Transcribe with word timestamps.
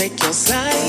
take 0.00 0.22
your 0.22 0.32
side. 0.32 0.79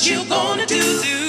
What 0.00 0.08
you 0.08 0.24
gonna 0.24 0.64
do? 0.64 1.19